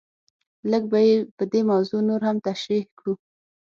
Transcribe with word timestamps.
لږ 0.71 0.83
به 0.91 0.99
یې 1.07 1.15
په 1.37 1.43
دې 1.51 1.61
موضوع 1.71 2.01
نور 2.09 2.21
هم 2.27 2.37
تشریح 2.47 2.83
کړو. 2.97 3.13